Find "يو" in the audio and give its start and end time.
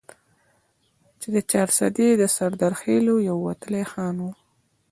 3.29-3.35